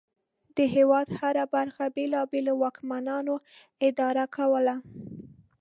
د 0.55 0.57
هېواد 0.75 1.07
هره 1.19 1.43
برخه 1.55 1.83
بېلابېلو 1.95 2.53
واکمنانو 2.63 3.35
اداره 3.87 4.25
کوله. 4.35 4.75